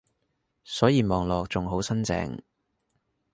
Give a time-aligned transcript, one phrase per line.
[0.63, 2.39] 所以望落仲好新淨